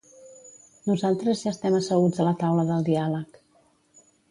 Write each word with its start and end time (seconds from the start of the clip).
Nosaltres 0.91 1.43
ja 1.43 1.51
estem 1.57 1.77
asseguts 1.81 2.23
a 2.23 2.27
la 2.29 2.33
taula 2.41 2.67
del 2.73 2.89
diàleg. 2.91 3.41